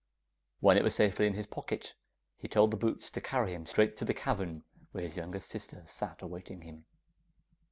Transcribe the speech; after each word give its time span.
When 0.61 0.77
it 0.77 0.83
was 0.83 0.95
safely 0.95 1.27
in 1.27 1.35
his 1.35 1.45
pocket, 1.45 1.93
he 2.35 2.47
told 2.47 2.71
the 2.71 2.75
boots 2.75 3.11
to 3.11 3.21
carry 3.21 3.53
him 3.53 3.67
straight 3.67 3.95
to 3.97 4.03
the 4.05 4.15
cavern 4.15 4.63
where 4.93 5.03
his 5.03 5.15
youngest 5.15 5.51
sister 5.51 5.83
sat 5.85 6.23
awaiting 6.23 6.63
him. 6.63 6.85